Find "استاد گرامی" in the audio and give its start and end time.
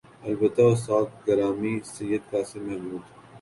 0.71-1.73